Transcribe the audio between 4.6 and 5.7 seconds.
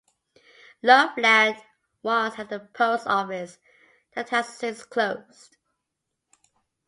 closed.